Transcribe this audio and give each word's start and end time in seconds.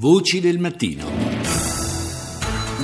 Voci 0.00 0.40
del 0.40 0.60
mattino. 0.60 1.06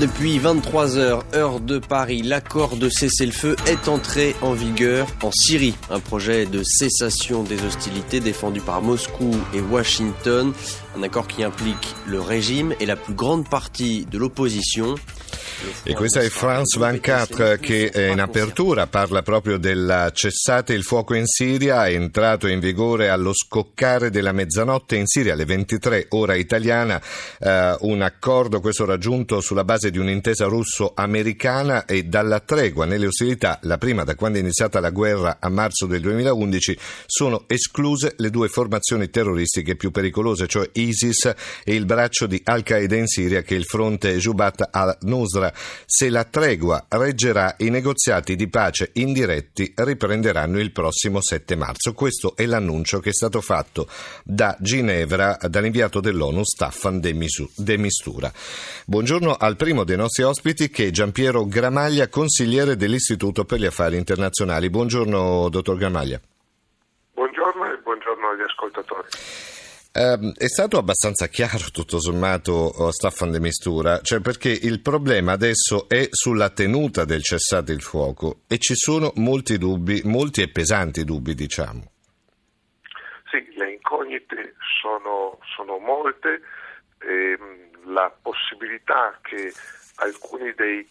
Depuis 0.00 0.40
23 0.40 0.96
heures, 0.96 1.24
heure 1.32 1.60
de 1.60 1.78
Paris, 1.78 2.22
l'accord 2.22 2.76
de 2.76 2.88
cessez-le-feu 2.88 3.54
est 3.68 3.86
entré 3.86 4.34
en 4.42 4.52
vigueur 4.52 5.06
en 5.22 5.30
Syrie. 5.30 5.76
Un 5.90 6.00
projet 6.00 6.44
de 6.44 6.64
cessation 6.64 7.44
des 7.44 7.62
hostilités 7.62 8.18
défendu 8.18 8.60
par 8.60 8.82
Moscou 8.82 9.30
et 9.54 9.60
Washington. 9.60 10.52
Un 10.98 11.02
accord 11.04 11.28
qui 11.28 11.44
implique 11.44 11.94
le 12.04 12.20
régime 12.20 12.74
et 12.80 12.86
la 12.86 12.96
plus 12.96 13.14
grande 13.14 13.48
partie 13.48 14.06
de 14.06 14.18
l'opposition. 14.18 14.96
E 15.82 15.94
questa 15.94 16.20
è 16.20 16.28
France 16.28 16.78
24 16.78 17.56
che 17.56 17.90
in 18.10 18.20
apertura 18.20 18.86
parla 18.86 19.22
proprio 19.22 19.58
del 19.58 20.10
cessate 20.12 20.72
il 20.72 20.82
fuoco 20.82 21.14
in 21.14 21.26
Siria, 21.26 21.86
è 21.86 21.94
entrato 21.94 22.48
in 22.48 22.60
vigore 22.60 23.08
allo 23.08 23.32
scoccare 23.34 24.10
della 24.10 24.32
mezzanotte 24.32 24.96
in 24.96 25.06
Siria 25.06 25.34
alle 25.34 25.44
23 25.44 26.06
ora 26.10 26.34
italiana, 26.34 27.00
eh, 27.38 27.76
un 27.80 28.02
accordo 28.02 28.60
questo 28.60 28.84
raggiunto 28.84 29.40
sulla 29.40 29.64
base 29.64 29.90
di 29.90 29.98
un'intesa 29.98 30.46
russo-americana 30.46 31.84
e 31.84 32.04
dalla 32.04 32.40
tregua 32.40 32.86
nelle 32.86 33.06
ostilità, 33.06 33.58
la 33.62 33.78
prima 33.78 34.04
da 34.04 34.14
quando 34.14 34.38
è 34.38 34.40
iniziata 34.40 34.80
la 34.80 34.90
guerra 34.90 35.36
a 35.40 35.48
marzo 35.48 35.86
del 35.86 36.00
2011, 36.00 36.78
sono 37.06 37.44
escluse 37.46 38.14
le 38.16 38.30
due 38.30 38.48
formazioni 38.48 39.10
terroristiche 39.10 39.76
più 39.76 39.90
pericolose, 39.90 40.46
cioè 40.46 40.68
ISIS 40.72 41.32
e 41.64 41.74
il 41.74 41.84
braccio 41.84 42.26
di 42.26 42.40
Al-Qaeda 42.42 42.96
in 42.96 43.06
Siria 43.06 43.42
che 43.42 43.54
è 43.54 43.58
il 43.58 43.64
fronte 43.64 44.16
Jubat 44.16 44.68
al-Nusra 44.70 45.43
se 45.52 46.08
la 46.08 46.24
tregua 46.24 46.86
reggerà, 46.88 47.54
i 47.58 47.70
negoziati 47.70 48.36
di 48.36 48.48
pace 48.48 48.90
indiretti 48.94 49.72
riprenderanno 49.76 50.60
il 50.60 50.70
prossimo 50.72 51.20
7 51.20 51.56
marzo. 51.56 51.92
Questo 51.92 52.36
è 52.36 52.46
l'annuncio 52.46 53.00
che 53.00 53.10
è 53.10 53.12
stato 53.12 53.40
fatto 53.40 53.88
da 54.22 54.56
Ginevra 54.60 55.36
dall'inviato 55.48 56.00
dell'ONU 56.00 56.44
Staffan 56.44 57.00
de 57.00 57.76
Mistura. 57.76 58.32
Buongiorno 58.86 59.34
al 59.34 59.56
primo 59.56 59.84
dei 59.84 59.96
nostri 59.96 60.22
ospiti 60.22 60.70
che 60.70 60.86
è 60.86 60.90
Giampiero 60.90 61.46
Gramaglia, 61.46 62.08
consigliere 62.08 62.76
dell'Istituto 62.76 63.44
per 63.44 63.58
gli 63.58 63.66
Affari 63.66 63.96
Internazionali. 63.96 64.70
Buongiorno, 64.70 65.48
dottor 65.48 65.76
Gramaglia. 65.76 66.20
Buongiorno 67.14 67.72
e 67.72 67.78
buongiorno 67.82 68.28
agli 68.28 68.42
ascoltatori. 68.42 69.08
Uh, 69.96 70.32
è 70.36 70.48
stato 70.48 70.76
abbastanza 70.76 71.28
chiaro 71.28 71.70
tutto 71.72 72.00
sommato 72.00 72.50
oh, 72.50 72.90
Staffan 72.90 73.30
de 73.30 73.38
Mistura, 73.38 74.00
cioè 74.00 74.20
perché 74.20 74.48
il 74.50 74.80
problema 74.80 75.30
adesso 75.30 75.88
è 75.88 76.08
sulla 76.10 76.50
tenuta 76.50 77.04
del 77.04 77.22
cessate 77.22 77.70
il 77.70 77.80
fuoco 77.80 78.40
e 78.48 78.58
ci 78.58 78.74
sono 78.74 79.12
molti 79.18 79.56
dubbi, 79.56 80.02
molti 80.02 80.42
e 80.42 80.50
pesanti 80.50 81.04
dubbi 81.04 81.36
diciamo. 81.36 81.92
Sì, 83.30 83.46
le 83.54 83.74
incognite 83.74 84.56
sono, 84.82 85.38
sono 85.54 85.78
molte, 85.78 86.40
ehm, 86.98 87.92
la 87.94 88.12
possibilità 88.20 89.16
che 89.22 89.52
alcuni 90.02 90.52
dei 90.56 90.84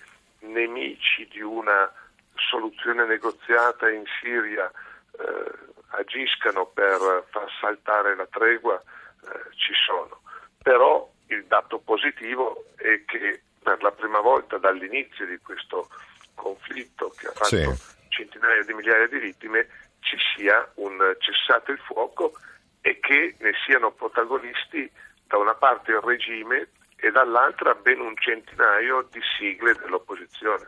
nemici 0.43 1.27
di 1.29 1.41
una 1.41 1.91
soluzione 2.35 3.05
negoziata 3.05 3.89
in 3.89 4.03
Siria 4.21 4.71
eh, 5.19 5.71
agiscano 5.95 6.65
per 6.67 7.25
far 7.29 7.49
saltare 7.59 8.15
la 8.15 8.27
tregua 8.27 8.79
eh, 8.79 9.55
ci 9.55 9.73
sono. 9.85 10.21
Però 10.61 11.11
il 11.27 11.45
dato 11.45 11.79
positivo 11.79 12.65
è 12.75 13.03
che 13.05 13.41
per 13.61 13.81
la 13.81 13.91
prima 13.91 14.19
volta 14.19 14.57
dall'inizio 14.57 15.25
di 15.25 15.37
questo 15.37 15.89
conflitto 16.35 17.09
che 17.17 17.27
ha 17.27 17.31
fatto 17.31 17.73
sì. 17.73 18.07
centinaia 18.09 18.63
di 18.63 18.73
migliaia 18.73 19.07
di 19.07 19.19
vittime 19.19 19.67
ci 19.99 20.17
sia 20.35 20.69
un 20.75 21.15
cessato 21.19 21.71
il 21.71 21.79
fuoco 21.79 22.33
e 22.81 22.99
che 22.99 23.35
ne 23.39 23.53
siano 23.65 23.91
protagonisti 23.91 24.91
da 25.27 25.37
una 25.37 25.55
parte 25.55 25.91
il 25.91 26.01
regime 26.01 26.69
e 26.97 27.11
dall'altra 27.11 27.73
ben 27.75 27.99
un 27.99 28.15
centinaio 28.17 29.07
di 29.11 29.21
sigle 29.37 29.73
dell'opposizione. 29.75 30.67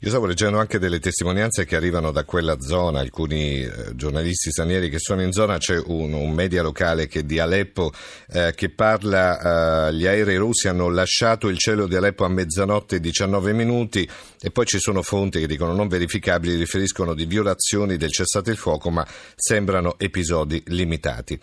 Io 0.00 0.10
stavo 0.10 0.26
leggendo 0.26 0.60
anche 0.60 0.78
delle 0.78 1.00
testimonianze 1.00 1.64
che 1.64 1.74
arrivano 1.74 2.12
da 2.12 2.22
quella 2.22 2.60
zona, 2.60 3.00
alcuni 3.00 3.62
eh, 3.62 3.96
giornalisti 3.96 4.52
stranieri 4.52 4.90
che 4.90 5.00
sono 5.00 5.22
in 5.22 5.32
zona, 5.32 5.58
c'è 5.58 5.76
un, 5.76 6.12
un 6.12 6.30
media 6.30 6.62
locale 6.62 7.08
che 7.08 7.26
di 7.26 7.40
Aleppo 7.40 7.90
eh, 8.28 8.52
che 8.54 8.70
parla, 8.70 9.88
eh, 9.88 9.94
gli 9.94 10.06
aerei 10.06 10.36
russi 10.36 10.68
hanno 10.68 10.88
lasciato 10.88 11.48
il 11.48 11.58
cielo 11.58 11.88
di 11.88 11.96
Aleppo 11.96 12.24
a 12.24 12.28
mezzanotte 12.28 12.96
e 12.96 13.00
19 13.00 13.52
minuti 13.52 14.08
e 14.40 14.50
poi 14.52 14.66
ci 14.66 14.78
sono 14.78 15.02
fonti 15.02 15.40
che 15.40 15.48
dicono 15.48 15.72
non 15.72 15.88
verificabili, 15.88 16.54
riferiscono 16.54 17.12
di 17.12 17.26
violazioni 17.26 17.96
del 17.96 18.12
cessate 18.12 18.52
il 18.52 18.56
fuoco 18.56 18.90
ma 18.90 19.04
sembrano 19.34 19.98
episodi 19.98 20.62
limitati. 20.66 21.36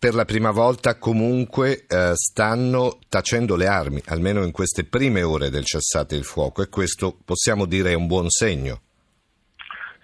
Per 0.00 0.14
la 0.14 0.24
prima 0.24 0.50
volta 0.50 0.96
comunque 0.96 1.84
eh, 1.86 2.12
stanno 2.14 3.00
tacendo 3.10 3.54
le 3.54 3.66
armi, 3.66 4.00
almeno 4.06 4.42
in 4.44 4.50
queste 4.50 4.86
prime 4.86 5.22
ore 5.22 5.50
del 5.50 5.66
cessate 5.66 6.14
il 6.14 6.24
fuoco 6.24 6.62
e 6.62 6.70
questo 6.70 7.14
possiamo 7.22 7.66
dire 7.66 7.90
è 7.90 7.94
un 7.94 8.06
buon 8.06 8.30
segno. 8.30 8.80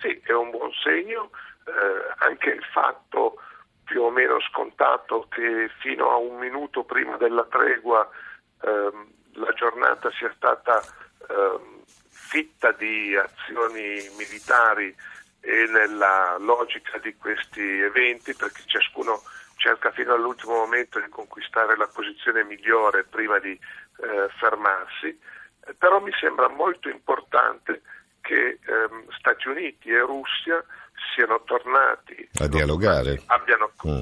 Sì, 0.03 0.21
è 0.23 0.33
un 0.33 0.51
buon 0.51 0.71
segno, 0.85 1.31
eh, 1.65 2.27
anche 2.29 2.51
il 2.51 2.63
fatto 2.75 3.41
più 3.85 4.03
o 4.03 4.11
meno 4.11 4.39
scontato 4.51 5.29
che 5.31 5.71
fino 5.81 6.11
a 6.11 6.17
un 6.17 6.37
minuto 6.37 6.85
prima 6.85 7.17
della 7.17 7.47
tregua 7.51 8.07
ehm, 8.65 9.07
la 9.37 9.53
giornata 9.55 10.11
sia 10.11 10.31
stata 10.37 10.79
ehm, 11.27 11.81
fitta 12.11 12.71
di 12.73 13.17
azioni 13.17 14.11
militari 14.19 14.95
e 15.41 15.67
nella 15.71 16.37
logica 16.39 16.99
di 16.99 17.17
questi 17.17 17.63
eventi, 17.63 18.35
perché 18.35 18.61
ciascuno 18.67 19.23
cerca 19.57 19.91
fino 19.91 20.15
all'ultimo 20.15 20.55
momento 20.55 21.01
di 21.01 21.09
conquistare 21.09 21.77
la 21.77 21.89
posizione 21.89 22.45
migliore 22.45 23.05
prima 23.05 23.39
di 23.39 23.53
eh, 23.53 24.29
fermarsi, 24.39 25.09
eh, 25.09 25.75
però 25.75 26.01
mi 26.01 26.13
sembra 26.19 26.49
molto 26.49 26.89
importante 26.89 27.83
che 28.21 28.59
ehm, 28.65 29.09
Stati 29.19 29.49
Uniti 29.49 29.91
e 29.91 30.01
Russia 30.01 30.63
siano 31.15 31.43
tornati 31.45 32.29
a 32.39 32.49
dialogare, 32.49 33.23
abbiano 33.27 33.73
mm. 33.87 34.01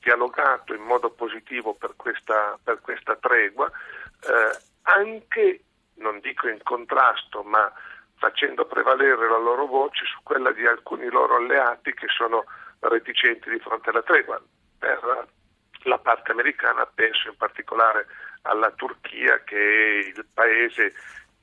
dialogato 0.00 0.74
in 0.74 0.82
modo 0.82 1.10
positivo 1.10 1.74
per 1.74 1.94
questa, 1.96 2.58
per 2.62 2.80
questa 2.80 3.16
tregua, 3.16 3.66
eh, 3.68 4.58
anche, 4.82 5.62
non 5.94 6.18
dico 6.20 6.48
in 6.48 6.60
contrasto, 6.62 7.42
ma 7.42 7.70
facendo 8.16 8.64
prevalere 8.66 9.28
la 9.28 9.38
loro 9.38 9.66
voce 9.66 10.04
su 10.06 10.18
quella 10.22 10.50
di 10.52 10.66
alcuni 10.66 11.08
loro 11.08 11.36
alleati 11.36 11.92
che 11.94 12.06
sono 12.08 12.44
reticenti 12.80 13.50
di 13.50 13.58
fronte 13.58 13.90
alla 13.90 14.02
tregua 14.02 14.40
per 14.78 15.26
la 15.82 15.98
parte 15.98 16.32
americana, 16.32 16.86
penso 16.92 17.28
in 17.28 17.36
particolare 17.36 18.06
alla 18.42 18.70
Turchia 18.70 19.42
che 19.44 19.56
è 19.56 20.06
il 20.06 20.26
paese 20.32 20.92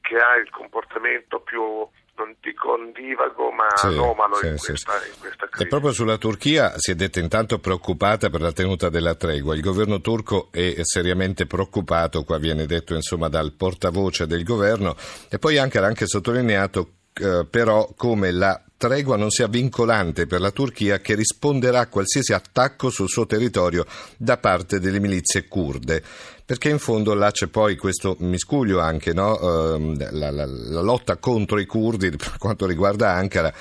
che 0.02 0.18
ha 0.18 0.36
il 0.36 0.50
comportamento 0.50 1.40
più 1.40 1.88
non 2.18 2.36
dico 2.40 2.74
ondivago 2.74 3.52
ma 3.52 3.68
sì, 3.76 3.88
anomalo 3.88 4.36
sì, 4.36 4.48
in, 4.48 4.58
questa, 4.58 5.00
sì. 5.00 5.10
in, 5.10 5.20
questa, 5.20 5.48
crisi. 5.48 5.64
E 5.64 5.68
proprio 5.68 5.92
sulla 5.92 6.18
Turchia 6.18 6.74
si 6.78 6.92
è 6.92 6.96
detta 6.96 7.20
intanto 7.20 7.60
preoccupata 7.60 8.30
per 8.30 8.42
la 8.42 8.54
tenuta 8.54 8.90
della 8.90 9.16
tregua. 9.16 9.54
Il 9.54 9.62
governo 9.62 10.00
turco 10.00 10.50
è 10.52 10.84
seriamente 10.84 11.46
preoccupato, 11.46 12.24
qua 12.24 12.38
viene 12.38 12.66
detto 12.66 12.94
insomma 12.94 13.28
dal 13.28 13.54
portavoce 13.54 14.28
del 14.28 14.44
governo, 14.44 14.96
e 15.30 15.40
poi 15.40 15.58
anche, 15.58 15.78
ha 15.78 15.86
anche 15.86 16.08
sottolineato 16.08 16.92
eh, 17.14 17.46
però 17.50 17.90
come 17.96 18.32
la 18.32 18.62
tregua 18.78 19.18
non 19.18 19.30
sia 19.30 19.48
vincolante 19.48 20.28
per 20.28 20.42
la 20.42 20.52
Turchia 20.52 21.00
che 21.00 21.16
risponderà 21.16 21.82
a 21.82 21.88
qualsiasi 21.88 22.34
attacco 22.34 22.90
sul 22.90 23.08
suo 23.08 23.26
territorio 23.26 23.86
da 24.18 24.38
parte 24.38 24.80
delle 24.80 25.00
milizie 25.00 25.48
kurde. 25.48 26.04
Perché 26.46 26.70
in 26.70 26.78
fondo 26.78 27.16
là 27.16 27.32
c'è 27.32 27.48
poi 27.48 27.76
questo 27.76 28.18
miscuglio 28.20 28.80
anche, 28.80 29.14
no? 29.14 29.34
uh, 29.34 29.96
la, 30.12 30.30
la, 30.30 30.46
la, 30.46 30.82
lotta 30.82 31.18
contro 31.18 31.58
i 31.58 31.66
curdi 31.66 32.12
per 32.16 32.36
quanto 32.38 32.68
riguarda 32.68 33.14
Ankara, 33.14 33.52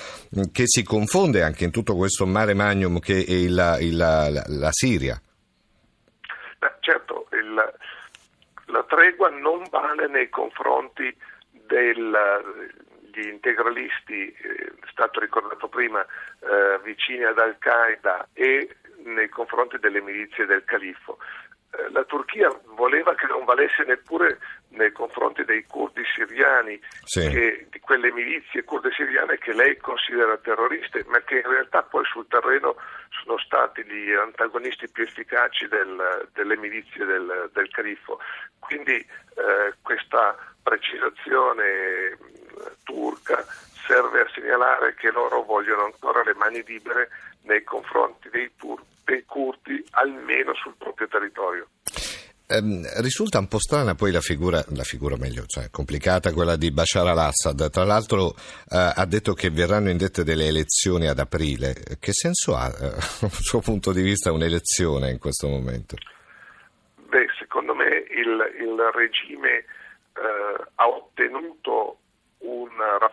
che 0.52 0.64
si 0.66 0.82
confonde 0.82 1.42
anche 1.42 1.64
in 1.64 1.70
tutto 1.70 1.96
questo 1.96 2.26
mare 2.26 2.52
magnum 2.52 2.98
che 2.98 3.25
è 3.25 3.32
il, 3.32 3.78
il, 3.81 3.96
la, 3.96 4.28
la, 4.28 4.69
Siria. 4.70 5.19
Beh, 6.58 6.75
certo, 6.81 7.26
il, 7.32 7.54
la 8.66 8.84
tregua 8.87 9.31
non 9.31 9.62
vale 9.70 10.06
nei 10.06 10.28
confronti 10.28 11.16
del 11.66 12.14
gli 13.14 13.28
integralisti, 13.28 14.32
eh, 14.32 14.72
è 14.81 14.88
stato 14.90 15.20
ricordato 15.20 15.69
prima, 15.69 16.00
eh, 16.02 16.81
vicini 16.82 17.25
ad 17.25 17.38
Al-Qaeda 17.38 18.28
e 18.32 18.76
nei 19.05 19.28
confronti 19.28 19.78
delle 19.78 20.00
milizie 20.00 20.46
del 20.46 20.64
califfo. 20.64 21.19
Eh, 21.76 21.90
la 21.90 22.05
Turchia 22.05 22.49
voleva 22.76 23.14
che 23.14 23.26
non 23.26 23.44
valesse 23.44 23.84
neppure 23.84 24.38
nei 24.70 24.93
confronti 24.93 25.44
dei 25.44 25.64
curdi 25.64 26.02
siriani, 26.05 26.81
sì. 27.05 27.28
che, 27.28 27.66
di 27.70 27.81
quelle 27.81 28.12
milizie 28.12 28.64
kurde 28.64 28.90
siriane 28.93 29.38
che 29.38 29.52
lei 29.52 29.76
considera 29.76 30.37
terroriste, 30.38 31.05
ma 31.06 31.20
che 31.20 31.37
in 31.37 31.49
realtà 31.49 31.82
poi 31.82 32.05
sul 32.05 32.26
terreno 32.28 32.76
sono 33.22 33.38
stati 33.38 33.84
gli 33.84 34.12
antagonisti 34.12 34.90
più 34.90 35.05
efficaci 35.05 35.69
del, 35.69 36.28
delle 36.32 36.56
milizie 36.56 37.05
del, 37.05 37.50
del 37.52 37.69
califfo. 37.70 38.19
Quindi 38.58 38.96
eh, 38.96 39.75
questa 39.82 40.37
precisazione 40.62 42.16
turca 42.82 43.44
serve 43.86 44.20
a 44.20 44.30
segnalare 44.34 44.94
che 44.94 45.10
loro 45.10 45.42
vogliono 45.42 45.84
ancora 45.84 46.22
le 46.22 46.34
mani 46.34 46.62
libere 46.66 47.08
nei 47.42 47.62
confronti 47.62 48.28
dei, 48.30 48.50
tur- 48.56 48.82
dei 49.04 49.24
curdi, 49.24 49.84
almeno 49.90 50.54
sul 50.54 50.74
proprio 50.78 51.08
territorio. 51.08 51.68
Ehm, 52.46 52.84
risulta 53.00 53.38
un 53.38 53.48
po' 53.48 53.58
strana 53.58 53.94
poi 53.94 54.12
la 54.12 54.20
figura, 54.20 54.62
la 54.74 54.82
figura 54.82 55.16
meglio, 55.16 55.44
cioè 55.46 55.70
complicata 55.70 56.32
quella 56.32 56.56
di 56.56 56.70
Bashar 56.70 57.06
al-Assad. 57.06 57.70
Tra 57.70 57.84
l'altro 57.84 58.34
eh, 58.70 58.92
ha 58.94 59.06
detto 59.06 59.32
che 59.32 59.50
verranno 59.50 59.88
indette 59.88 60.24
delle 60.24 60.46
elezioni 60.46 61.06
ad 61.08 61.18
aprile. 61.18 61.74
Che 61.98 62.12
senso 62.12 62.54
ha, 62.54 62.68
eh, 62.68 62.90
dal 63.20 63.30
suo 63.32 63.60
punto 63.60 63.92
di 63.92 64.02
vista, 64.02 64.32
un'elezione 64.32 65.10
in 65.10 65.18
questo 65.18 65.48
momento? 65.48 65.96
Beh, 67.08 67.28
secondo 67.38 67.74
me 67.74 68.04
il, 68.10 68.36
il 68.60 68.90
regime 68.92 69.64
eh, 70.14 70.64
ha 70.74 70.86
ottenuto 70.86 71.83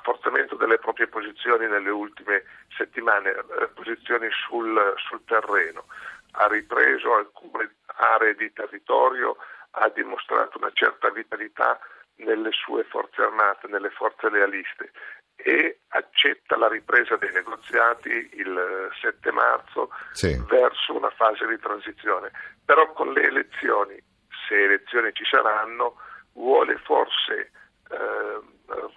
rafforzamento 0.02 0.56
delle 0.56 0.80
proprie 0.80 1.08
posizioni 1.08 1.68
nelle 1.68 1.90
ultime 1.90 2.44
settimane, 2.76 3.30
eh, 3.30 3.68
posizioni 3.74 4.28
sul, 4.32 4.94
sul 4.98 5.24
terreno 5.26 5.86
ha 6.34 6.48
ripreso 6.48 7.14
alcune 7.14 7.76
aree 7.86 8.36
di 8.36 8.52
territorio, 8.54 9.38
ha 9.72 9.90
dimostrato 9.90 10.58
una 10.58 10.72
certa 10.74 11.10
vitalità 11.12 11.80
nelle 12.16 12.52
sue 12.52 12.84
forze 12.84 13.22
armate, 13.22 13.68
nelle 13.68 13.90
forze 13.90 14.30
lealiste 14.30 14.92
e 15.36 15.80
accetta 15.90 16.56
la 16.56 16.68
ripresa 16.68 17.18
dei 17.18 17.32
negoziati 17.32 18.30
il 18.34 18.90
7 19.02 19.32
marzo 19.32 19.90
sì. 20.12 20.40
verso 20.48 20.96
una 20.96 21.10
fase 21.10 21.48
di 21.48 21.58
transizione. 21.60 22.32
Però 22.64 22.92
con 22.94 23.12
le 23.12 23.24
elezioni, 23.24 24.02
se 24.48 24.64
elezioni 24.64 25.12
ci 25.14 25.26
saranno, 25.26 25.96
vuole 26.34 26.78
forse 26.78 27.52
eh, 27.92 28.40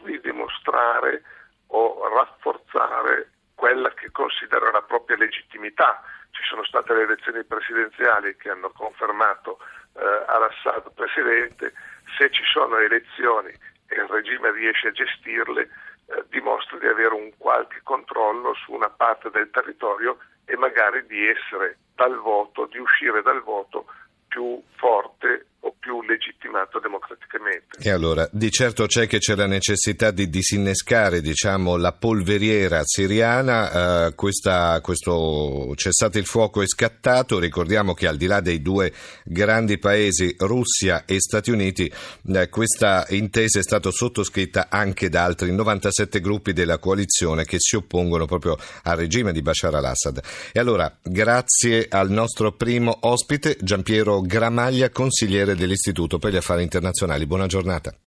ridimostrare 0.05 1.23
o 1.69 2.09
rafforzare 2.09 3.31
quella 3.55 3.91
che 3.95 4.11
considera 4.11 4.71
la 4.71 4.83
propria 4.83 5.17
legittimità. 5.17 6.03
Ci 6.31 6.43
sono 6.45 6.65
state 6.65 6.95
le 6.95 7.03
elezioni 7.03 7.45
presidenziali 7.45 8.37
che 8.37 8.51
hanno 8.51 8.71
confermato 8.71 9.59
eh, 9.95 10.25
al-Assad 10.27 10.93
presidente, 10.95 11.73
se 12.19 12.31
ci 12.31 12.43
sono 12.45 12.79
elezioni 12.79 13.51
e 13.87 13.95
il 13.95 14.09
regime 14.09 14.51
riesce 14.53 14.89
a 14.89 14.93
gestirle, 14.93 15.63
eh, 16.07 16.25
dimostra 16.29 16.79
di 16.79 16.87
avere 16.87 17.15
un 17.15 17.31
qualche 17.39 17.81
controllo 17.83 18.55
su 18.55 18.73
una 18.73 18.91
parte 18.91 19.31
del 19.31 19.51
territorio 19.51 20.19
e 20.45 20.57
magari 20.57 21.07
di 21.07 21.29
essere 21.29 21.79
dal 21.95 22.17
voto, 22.19 22.67
di 22.67 22.79
uscire 22.79 23.23
dal 23.23 23.43
voto 23.43 23.87
più 24.29 24.63
forte 24.77 25.47
o 25.65 25.75
più 25.79 26.03
legittimato 26.03 26.79
democraticamente. 26.79 27.79
E 27.81 27.91
allora, 27.91 28.29
di 28.31 28.51
certo 28.51 28.87
c'è 28.87 29.07
che 29.07 29.19
c'è 29.19 29.35
la 29.35 29.47
necessità 29.47 30.11
di 30.11 30.29
disinnescare 30.29 31.21
diciamo, 31.21 31.77
la 31.77 31.93
polveriera 31.93 32.83
siriana, 32.85 34.07
eh, 34.07 34.15
questa, 34.15 34.81
questo 34.81 35.73
cessate 35.75 36.19
il 36.19 36.27
fuoco 36.27 36.63
è 36.63 36.67
scattato, 36.67 37.39
ricordiamo 37.39 37.95
che 37.95 38.07
al 38.07 38.17
di 38.17 38.27
là 38.27 38.41
dei 38.41 38.61
due 38.61 38.93
grandi 39.25 39.79
paesi, 39.79 40.35
Russia 40.39 41.05
e 41.07 41.19
Stati 41.19 41.51
Uniti, 41.51 41.91
eh, 42.35 42.49
questa 42.49 43.07
intesa 43.09 43.59
è 43.59 43.63
stata 43.63 43.91
sottoscritta 43.91 44.69
anche 44.69 45.09
da 45.09 45.25
altri 45.25 45.53
97 45.53 46.21
gruppi 46.21 46.53
della 46.53 46.79
coalizione 46.79 47.45
che 47.45 47.57
si 47.59 47.77
oppongono 47.77 48.27
proprio 48.27 48.57
al 48.83 48.97
regime 48.97 49.33
di 49.33 49.41
Bashar 49.41 49.75
al-Assad. 49.75 50.21
E 50.53 50.61
allora, 50.61 50.95
grazie 51.03 51.87
al 51.89 52.11
nostro 52.11 52.53
primo 52.53 52.97
ospite, 53.01 53.57
Giampiero 53.61 54.21
Gramaglia, 54.21 54.91
consigliere 54.91 55.54
dell'Istituto 55.57 56.19
per 56.19 56.33
gli 56.33 56.37
Affari 56.37 56.63
Internazionali. 56.63 57.27
Buona 57.27 57.47
giornata. 57.47 57.95